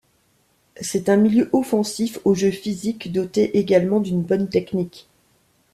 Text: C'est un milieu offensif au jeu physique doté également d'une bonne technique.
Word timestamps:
C'est 0.81 1.09
un 1.09 1.15
milieu 1.15 1.47
offensif 1.53 2.17
au 2.25 2.33
jeu 2.33 2.49
physique 2.49 3.11
doté 3.11 3.59
également 3.59 3.99
d'une 3.99 4.23
bonne 4.23 4.49
technique. 4.49 5.07